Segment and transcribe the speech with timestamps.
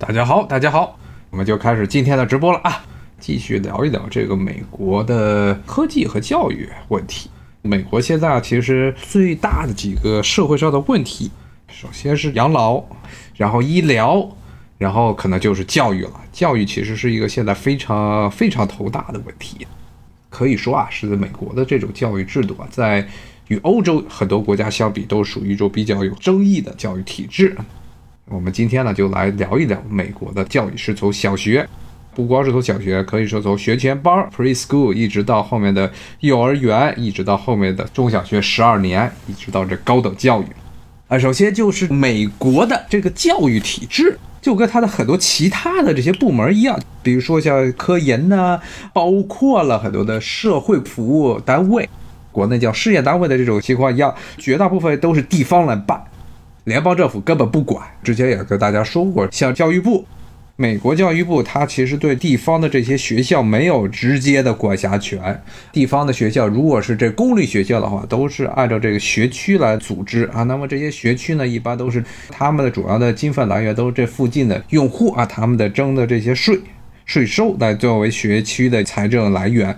[0.00, 0.96] 大家好，大家好，
[1.28, 2.84] 我们就开始今天的直播了啊！
[3.18, 7.28] 继续聊一聊这个美国的科技和教育问题。
[7.62, 11.32] 美国现在啊，其实最大的几个社会上的问题，
[11.66, 12.80] 首先是养老，
[13.34, 14.24] 然后医疗，
[14.78, 16.12] 然后可能就是教育了。
[16.30, 19.66] 教育其实是一个现在非常非常头大的问题。
[20.30, 23.04] 可以说啊，是美国的这种教育制度啊，在
[23.48, 27.56] 与欧洲很多国家相比，都属于一种比较有争议的教育体制。
[28.30, 31.66] 我们今天呢，就来聊一聊美国的教育是从小学，
[32.14, 35.90] 不光是从小学，可以说从学前班 （preschool） 一直到后面的
[36.20, 40.46] 幼儿园，一直到后面的中小学十二年，一直到这高等教育。
[41.08, 48.60] 啊，首先就是美国的这个教育体制，就跟它的很多其他的这些部门一样，比如说像科研呐，
[48.92, 51.88] 包括了很多的社会服务单位，
[52.30, 56.04] 国内叫事业单位的这种情况一样，绝大部分都是地方来办。
[56.68, 60.04] 联邦政府根本不管，之前也跟大家说过，像教育部，
[60.56, 65.42] 美国教育部，它其实对地方的这些学校没有直接的管辖权。
[65.72, 70.42] 地方的学校，如果是这公立学校的话，都是按照这个学区来组织啊。
[70.42, 76.60] 那么这些学区呢，一般都是他们的主要的经费来源都是这附近的用户啊，他们的征的这些税
[77.06, 79.74] 税收来作为学区的财政来源。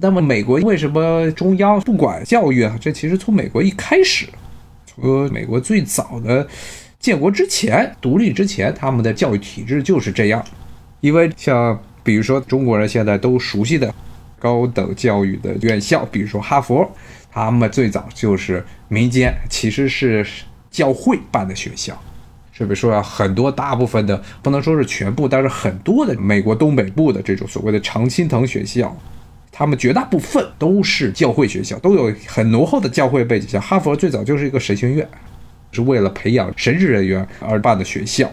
[0.00, 2.78] 那么美国为什么中央不管教育啊？
[2.80, 4.26] 这其实从美国一开始。
[5.00, 6.46] 和美国最早的
[6.98, 10.44] 建国之前、独立之前，他们的教育体制就是这样。
[11.00, 13.94] 因为像比如说中国人现在都熟悉的
[14.38, 16.90] 高等教育的院校，比如说哈佛，
[17.30, 20.26] 他们最早就是民间，其实是
[20.70, 21.96] 教会办的学校。
[22.50, 28.96] 是不是说很多大部分的不能说是全部，但是很多的美国东北部的这种所谓的常青藤学校。
[29.50, 33.48] 他们绝大部分都是教会学校，都有很浓厚的教会背景。
[33.48, 35.08] 像哈佛最早就是一个神学院，
[35.72, 38.30] 是为了培养神职人员而办的学校。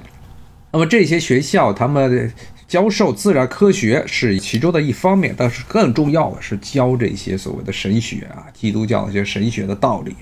[0.72, 2.32] 那么这些学校，他们
[2.68, 10.16] 教授自然科学是其中的一方面，但是更重要的是教这些所谓的神学啊，基督教的一些神学的道理。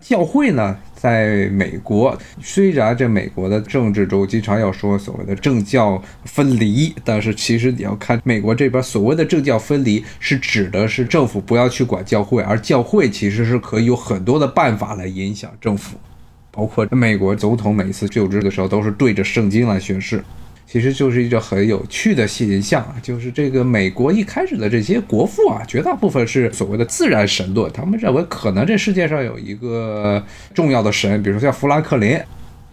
[0.00, 15.98] 教会呢，在美国虽然这美国的政治中经常要说所谓的政教分离，但是其实你要看美国这边所谓的政教分离，是指的是政府不要去管教会，而教会其实是可以有很多的办法来影响政府，
[16.50, 20.24] 包括美国总统每次就职的时候都是对着圣经来宣誓。
[20.70, 32.20] 其实就是一个很有趣的现象啊，就是这个美国一开始的这些国父啊，绝大部分是所谓的自然神论，他们认为可能这世界上有一个重要的神，比如说像富兰克林，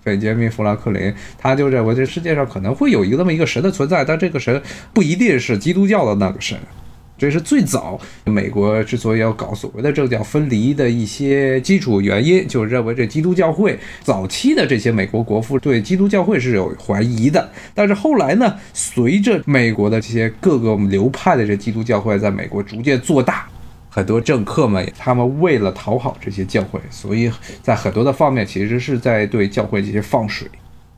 [0.03, 4.62] 本杰明·富兰克林，他就认为这世界上可能会有一个那么一个神的存在，但这个神
[4.94, 6.57] 不一定是基督教的那个神。
[7.17, 17.49] 这是最早美国之所以要搞所谓的政教分离的一些基础原因，就是认为这基督教会早期的这些美国国父对基督教会是有怀疑的。
[17.73, 23.47] 但是后来呢，随着美国的这些各个流派的这基督教会在美国逐渐做大，
[23.89, 30.47] 很多政客们他们为了讨好这些教会，所以在很多的方面其实是在对教会这些放水。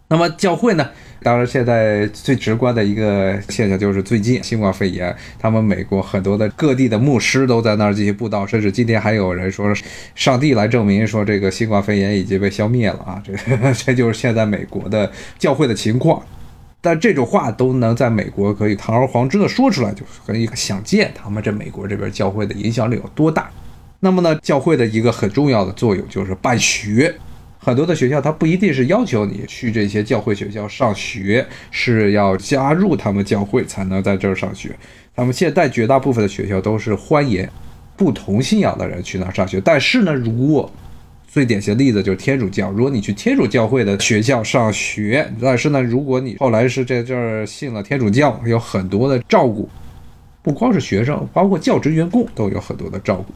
[0.10, 0.90] 那么教会呢？
[1.24, 9.74] 当然，现在最直观的一个现象就是最近新冠肺炎，他们美国很多的各地的牧师都在那儿进行布道，甚至今天还有人说，
[10.16, 13.22] 上帝来证明说这个新冠肺炎已经被消灭了啊！
[13.26, 13.34] 这
[13.74, 16.22] 这就是现在美国的教会的情况。
[16.80, 23.50] 但这种话都能在美国可以堂而皇之的说出来，就可以想见他们这美国这边教会的影响力有多大。
[24.00, 27.14] 那么呢，教会的一个很重要的作用就是办学。
[27.68, 34.74] 很多的学校，它不一定是要求你去这些教会学校上学，是要加入他们教会才能在这儿上学。
[35.14, 37.46] 他们现在绝大部分的学校都是欢迎
[37.98, 39.60] 不同信仰的人去那儿上学。
[39.60, 40.72] 但是呢，如果
[41.28, 49.68] 最典型的例子就是天主教，如果你去天主教会的学校上学，但是呢，如果你后来是在这儿信了天主教，有很多的照顾，
[50.42, 53.34] 不光是学生，包括教职员工都有很多的照顾。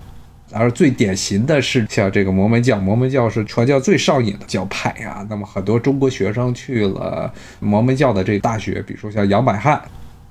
[0.53, 5.25] 而最典型的是像这个摩门教，摩门教是传教最上瘾的教派呀。
[5.29, 9.81] 那么很多中国学生去了摩门教的这大学，比如说像杨百翰，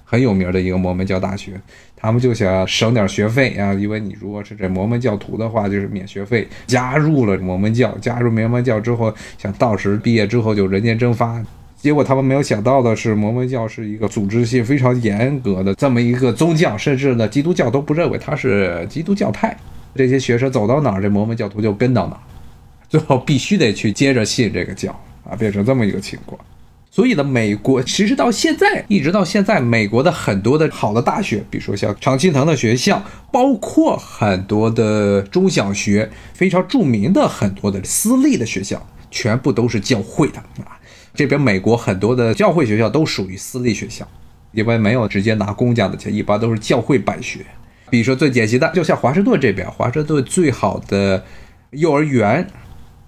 [0.05, 1.53] 很有名的一个摩门教大学，
[1.97, 6.47] 他们就想省点学费啊，因为你如果是这摩门教徒的话，就是免学费。
[6.67, 11.43] 加入了摩门教，加入摩门教之后，想到时毕业之后就人间蒸发。
[11.77, 19.56] 结果他们没有想到的是，摩门教是一个组织性非常严格的这么一个宗教，甚至呢基督教都不认为它是基督教派。
[19.95, 22.23] 这些学生走到哪儿，这摩门教徒就跟到哪儿，
[22.89, 24.91] 最后必须得去接着信这个教
[25.25, 26.41] 啊，变成这么一个情况。
[26.93, 33.01] 所以呢，美国其实到现在，一直到现在，美国的很多的好的大学，比如说像常青藤的学校，
[33.31, 40.77] 包括很多的中小学，非常著名的很多的私立的学校，全部都是教会的啊。
[41.15, 44.05] 这边美国很多的教会学校都属于私立学校，
[44.51, 47.47] 因为没有直接拿公家的钱，一般都是教会办学。
[47.91, 51.25] 比如说最典型的，就像华盛顿这边，华盛顿最好的
[51.73, 52.47] 幼儿园、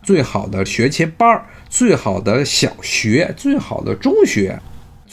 [0.03, 4.59] 最好的学前班、最好的小学、最好的中学。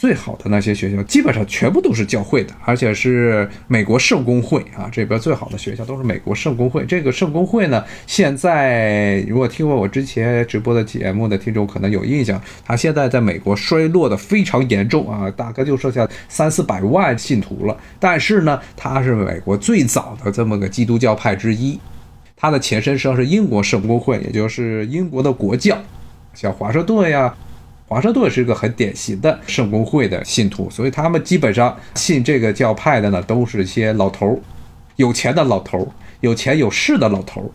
[0.00, 4.88] 最好的那些学校基本上全部都是教会的，而且是美国圣公会啊。
[4.90, 6.86] 这边最好的学校都是美国圣公会。
[6.86, 17.76] 这个圣公会呢，现在如果听过我之前直播的节目的听众可能有印象，它现在在美国衰落的非常严重啊，大概就剩下三四百万信徒了。
[17.98, 21.78] 但是呢，它是美国最早的这么个基督教派之一，
[22.34, 25.76] 它的前身实际上是英国圣公会，也就是英国的国教，
[26.32, 27.34] 像华盛顿呀。
[27.90, 34.38] 华盛顿是一个很典型的圣公会的信徒，所以他们基本上信这个教派的呢，都是些老头儿，
[34.94, 35.88] 有钱的老头儿，
[36.20, 37.50] 有钱有势的老头儿。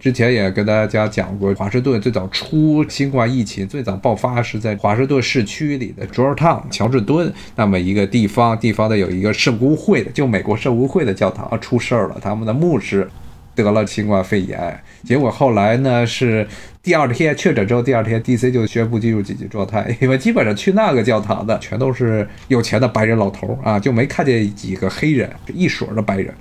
[0.00, 13.06] 之前也跟大家讲过，华盛顿最早出新冠疫情最早爆发是在华盛顿市区里的 Georgetown 乔治敦那么一个地方，地方的有一个圣公会的，就美国圣公会的教堂出事儿了，他们的牧师。
[13.56, 16.46] 得了新冠肺炎，结果后来呢是
[16.82, 26.32] 第二天确诊之后，第二天 D.C 就宣布进入紧急状态，因为基本上去那个教堂的全都是有钱的白人老头啊，就没看见几个黑人，一水的白人，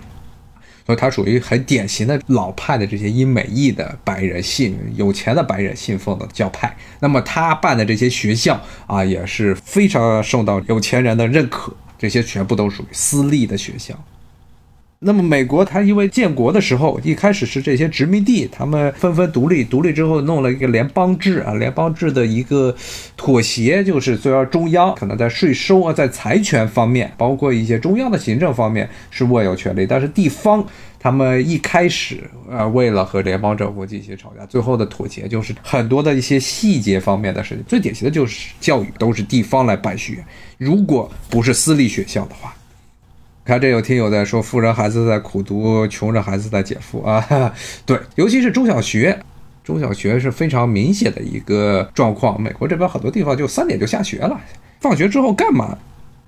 [0.85, 6.75] 所以他属于很典型的老派的这些英美裔的白人信有钱的白人信奉的教派。
[6.99, 13.95] 那么他办的这些学校啊，也是非常受到有钱人的认可，这些全部都属于私立的学校。
[14.99, 22.75] 那么美国，它因为建国的时候，一开始是这些殖民地，他们纷纷独立，独立之后弄了一个联邦制啊，联邦制的一个
[23.15, 30.65] 妥协，就是虽然中央可能在税收啊，在财权方面，包括一些中央的行政方面是握有权利，但是地方
[30.97, 40.23] 他们一开始啊，为了和联邦政府进行吵架，最后的妥协就是很多的一些细节方面的事情，最典型的就是教育都是地方来办学，
[40.57, 42.55] 如果不是私立学校的话。
[43.45, 47.53] 看，这有听友在说，富人孩子在苦读，穷人孩子在减负啊。
[47.85, 49.19] 对，尤其是中小学，
[49.63, 52.41] 中小学是非常明显的一个状况。
[52.41, 54.41] 美国这边很多地方就三点就下学了，
[54.81, 55.77] 放学之后干嘛？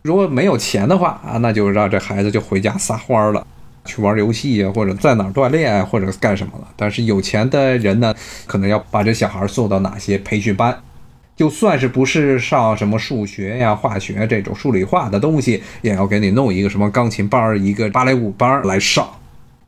[0.04, 3.44] 如果没有钱的话啊，那就让这孩子就回家撒欢儿了，
[3.84, 6.68] 去玩游戏啊，或者在哪儿锻炼，或者干什么了。
[6.76, 8.14] 但是有钱的人呢，
[8.46, 10.80] 可能要把这小孩送到哪些培训班。
[11.38, 19.08] 就算是不是上什么数学呀、化学这种数理化的东西，也要给你弄一个什么钢琴班儿、一个芭蕾舞班儿来上。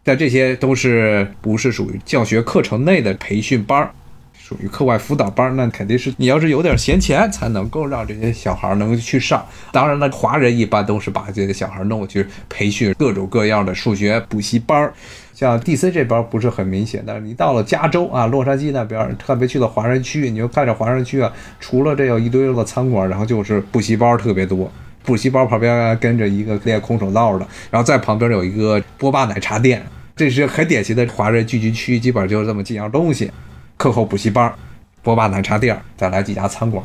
[0.03, 3.91] 但这些都是不是属于教学课程内的培训班儿，
[4.35, 5.53] 属于课外辅导班儿。
[5.53, 9.45] 那肯定是你要是有点闲钱，才能够让这些小孩能够去上。
[9.71, 14.91] 当然了，华人一般都是把这些小孩弄去培训各种各样的数学补习班儿。
[15.39, 21.31] 像 D.C 这边不是很明显，但是你到了加州啊，洛杉矶那边，特别去了华人区，你就看着华人区啊，
[21.61, 24.69] 除了这有一堆的餐馆，然后就是补习班特别多，
[25.01, 29.81] 补习班旁边跟着一个练空手道的，然后在旁边有一个波霸奶茶店，
[30.13, 33.31] 这是很典型的华人聚集区，基本上就是这么几样东西：
[33.77, 34.53] 课后补习班、
[35.01, 36.83] 波霸奶茶店，再来几家餐馆。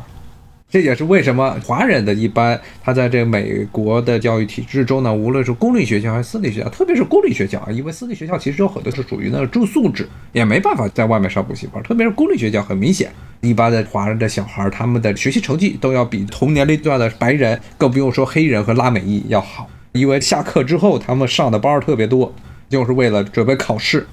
[0.67, 11.81] 这也是为什么华人的一般，他在这美国的教育体制中呢，无论是公立学校还是私立学校，特别是公立学校啊，因为私立学校其实有很多是属于那个住宿制，也没办法在外面上补习班。
[11.81, 13.09] 特别是公立学校，很明显，
[13.39, 19.69] 一般的华人的小孩，他们的学习成绩都要比同年龄段的白人，更不用说黑人和拉美裔要好。
[19.93, 22.33] 因为下课之后，他们上的班特别多，
[22.67, 24.05] 就是为了准备考试。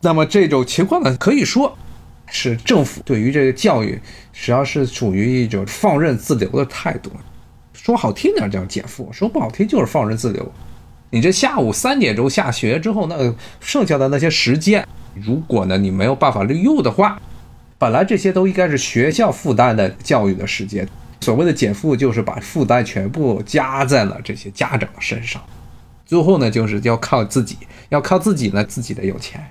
[0.00, 1.78] 那么这种情况呢，可以说。
[2.30, 4.00] 是政府对于这个教育，
[4.32, 7.10] 实际上是处于一种放任自流的态度。
[7.72, 10.52] 说好听点叫减负，说不好听就是放任自流。
[11.10, 17.20] 你这下午三点钟下学之后，那剩下的那些时间，如果呢你没有办法利用的话，
[17.78, 20.86] 本来这些都应该是学校负担的教育的时间。
[21.22, 25.42] 所谓的减负，就是把负担全部加在了这些家长身上。
[26.06, 27.56] 最后呢，就是要靠自己，
[27.88, 29.44] 要靠自己呢，自己的有钱。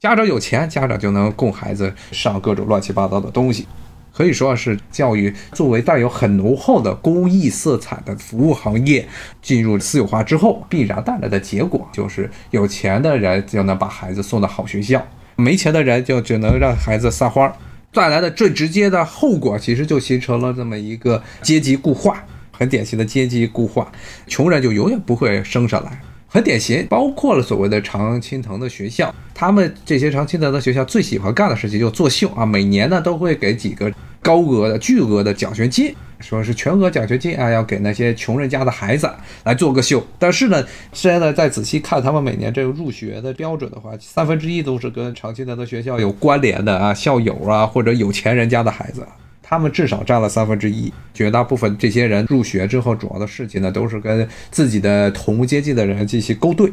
[0.00, 3.68] 家长有钱，家长就能供孩子上各种乱七八糟的东西，
[4.14, 9.06] 可以说是教育作为带有很浓厚的公益色彩的服务行业
[9.42, 17.54] 进入私有化之后，必然带来的结果就是有钱的人就能把孩子送到好学校，没钱的人就只能让孩子撒欢儿，
[17.92, 23.92] 带来的最直接的后果其实就形成了这么一个阶级固化，很典型的阶级固化，
[24.26, 26.00] 穷人就永远不会升上来。
[26.32, 39.10] 很典型，包括了所谓的常青藤的学校，他们这些常青藤的学校最喜欢干的事情就作秀啊，每年呢都会给几个高额的、巨额的奖学金，说是全额奖学金啊，要给那些穷人家的孩子
[39.42, 40.00] 来做个秀。
[40.20, 49.04] 但是呢，现在再仔细看他们每年这个入学的标准的话，三分之一都是跟常青藤的学校有关联的啊，校友啊或者有钱人家的孩子。
[49.50, 50.92] 他们至少占了三分之一。
[51.12, 56.72] 绝大部分这些人入学之后，主要的事情呢，都是跟自己的同阶级的人进行勾兑，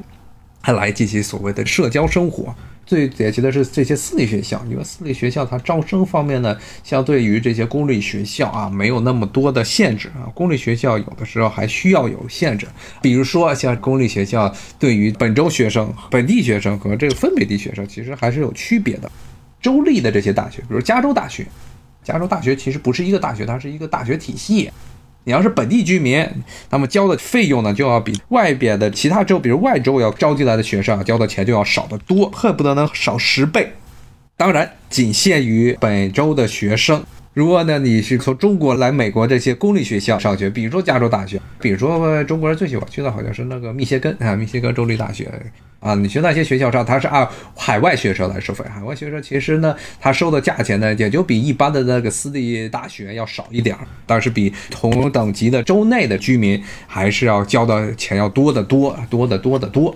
[0.61, 2.53] 还来进行所谓的社交生活。
[2.85, 10.29] 最典型的是这些私立学校，因为私立学校它招生方面呢，相对于这些公立学校啊，没有那么多的限制啊。
[10.33, 12.67] 公立学校有的时候还需要有限制，
[13.01, 19.11] 比如说像公立学校对于本州学生、本地学生和这个分北地学生，其实还是有区别的。
[19.59, 21.45] 州立的这些大学，比如加州大学，
[22.07, 24.71] 加州大学其实不是一个大学，它是一个大学体系。
[25.25, 26.25] 你要是本地居民，
[26.69, 33.73] 那么交的费用呢，就要比外边的其他州，比如外州要招进来的学生交的钱就要少得多，恨不得能少十倍。
[34.37, 37.03] 当然，仅限于本州的学生。
[37.37, 45.31] 如果呢，你是从中国来美国这些公立学校上学，比如说加州大学，比如说中国人最喜欢去的好像是那个密歇根啊，密歇根州立大学
[45.79, 48.65] 啊，你去那些学校上，他是按海外学生来收费。
[48.67, 59.95] 海外学生其实呢，他收的价钱呢，也就比一般的那个私立大学要少一点儿，但是比同等级的州内的居民还是要交的钱要多得多，多得多得多。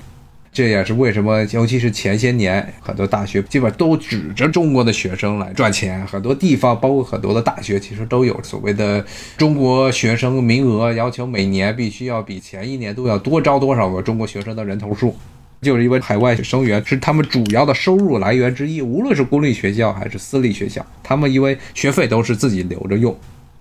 [0.53, 6.05] 这也是为什么，尤其是前些年，很多大学基本都指着中国的学生来赚钱。
[6.05, 9.05] 很多地方，包括很多的大学，其实都有所谓的
[9.37, 15.15] 中国学生名额要求，每年必须要比前一年都要多招多少个中国学生的人头数。
[15.61, 23.15] 就是因为海外生源是他们主要的收入来源之一，无论是公立学校还是私立学校，他们因为学费都是自己留着用。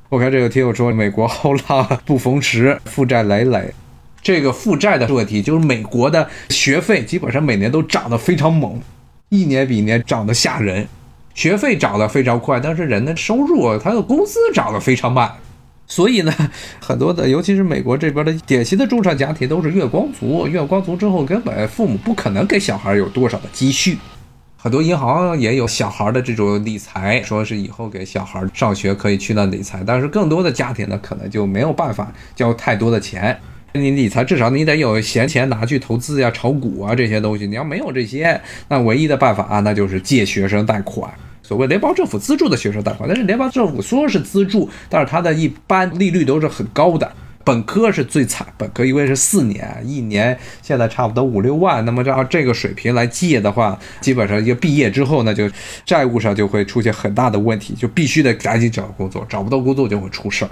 [0.08, 3.72] 我看这个听友说，美国后浪不逢时，负债累累。
[4.22, 8.80] 这个负债的问题，就是美国的学费基本上每年都涨得非常猛，
[9.28, 10.86] 一年比一年涨得吓人。
[11.32, 15.30] 学费涨得非常快，但是人的收入，他的工资涨得非常慢。
[15.86, 16.32] 所以呢，
[16.80, 20.46] 很多的，尤其是美国这边的典型的中产家庭，都是月光族。
[20.46, 23.96] 月光族之后，根本父母不可能给小孩有多少的积蓄。
[24.56, 29.82] 很多银行也有小孩的这种理财，说是以后给小孩上学可以去那理财。
[29.86, 33.40] 但是更多的家庭呢，可能就没有办法交太多的钱。
[33.72, 37.46] 你理财至少你得有闲钱拿去投资呀、炒股啊这些东西。
[37.46, 41.08] 你要没有这些，那唯一的办法啊，那就是借学生贷款，
[41.42, 43.08] 所谓联邦政府资助的学生贷款。
[43.08, 47.10] 但是联邦政府说是资助，但是它的一般利率都是很高的。
[47.42, 51.82] 本科是最惨，本科因为是四年，一年现在差不多五六万。
[51.86, 55.48] 那么照这个水平来借的话，基本上一毕业之后呢，就
[55.86, 60.50] 债务上就会出现很大的问题，就必须得赶紧找工作，找不到工作就会出事儿。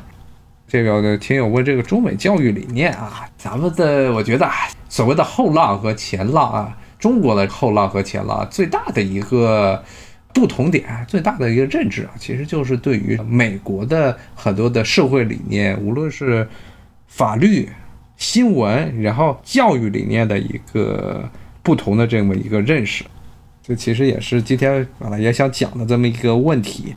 [0.68, 4.52] 这个听友问这个中美教育理念啊，咱们的我觉得啊，
[4.90, 9.82] 所谓的后浪和前浪啊，中国的后浪和前浪最大的一个
[10.34, 16.46] 不同点，最大的一个认知啊，其实就是对于美国的很多的社会理念，无论是
[17.06, 17.66] 法律、
[18.18, 21.26] 新闻，然后教育理念的一个
[21.62, 23.04] 不同的这么一个认识，
[23.62, 26.94] 这其实也是今天本来也想讲的这么一个问题。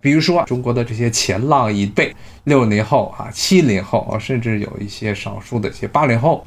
[0.00, 2.14] 比如说，中国的这些前浪一辈，
[2.44, 6.46] 六零后啊、七零后，甚至有一些少数的一些八零后，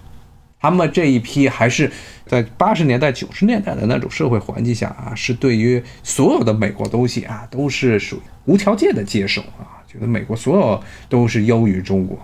[0.59, 1.91] 他们这一批还是
[2.25, 12.17] 在八十年代、九十年代的那种社会环境下啊，是对于所有的美国东西啊，都是属于无条件的接受啊，觉得美国所有都是优于中国，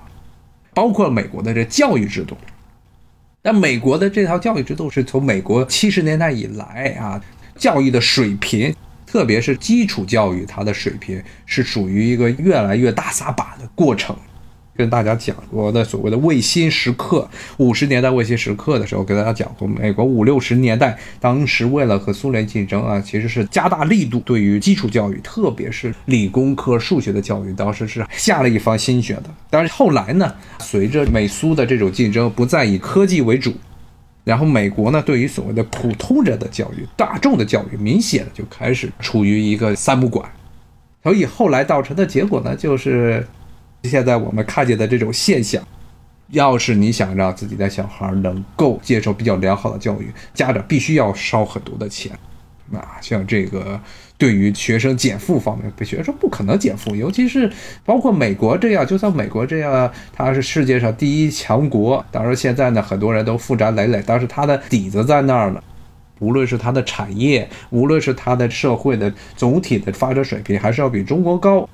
[0.74, 2.38] 包括美国的这教育制度。
[3.41, 7.22] 但美国的这套教育制度是从美国七十年代以来啊，
[7.57, 8.74] 教育的水平。
[9.08, 14.16] 特别是基础教育，它的水平是属于一个越来越大撒把的过程。
[14.76, 29.24] 跟大家讲过的所谓的卫星时刻，五十年代卫星时刻的时候，跟大家讲过，美国五六十年代当时为了和苏联竞争啊，其实是加大力度对于基础教育，特别是理工科、数学的教育，当时是下了一番心血的。
[29.50, 33.56] 但是后来呢，随着美苏的这种竞争，不再以科技为主。
[34.27, 40.29] 然后美国呢，对于所谓的普通人的教育、大众的教育，明显的就开始处于一个三不管，
[41.01, 43.25] 所以后来造成的结果呢，就是
[43.84, 45.63] 现在我们看见的这种现象。
[46.31, 52.12] 要是你想让自己的小孩能够接受比较良好的教育，家长必须要烧很多的钱。
[52.69, 53.79] 那，像这个
[54.18, 57.52] 对于学生减负方面，学生不可能减负，尤其是
[57.86, 65.64] 包括美国这样，就像美国这样，它是世界上第一强国，当然现在呢，很多人都负债累累，但是它的底子在那儿呢，
[66.20, 71.70] 无论是它的产业，无论是它的社会的总体的发展水平，还是要比中国高。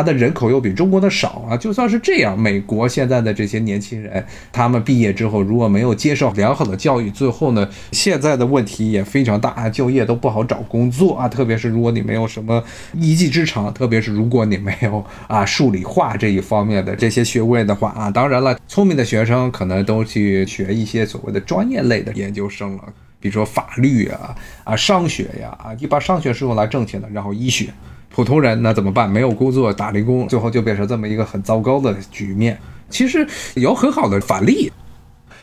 [0.00, 12.64] 它的人口又比中国的少啊，就算是这样，美国现在的这些年轻人，他们毕业之后如果没有接受良好的教育，最后呢，现在的问题也非常大啊，就业都不好找工作啊，特别是如果你没有什么
[12.94, 22.84] 一技之长，特别是如果你没有啊数理化这一方面的这些学位的话啊，当然了，聪明的学生可能都去学一些所谓的专业类的研究生了，
[23.20, 27.66] 比如说法律啊啊商学呀啊，一般商学是用来挣钱的，然后医学。
[28.10, 29.08] 普通人那怎么办？
[29.08, 32.58] 没有工作，打零工，最后就变成这么一个很糟糕的局面。
[32.90, 34.70] 其实有很好的反例，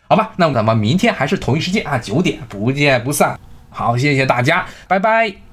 [0.10, 0.34] 好吧？
[0.36, 3.40] 那么咱们明天还是同一时间啊，九点不见不散。
[3.70, 5.47] 好，谢谢大家，拜拜。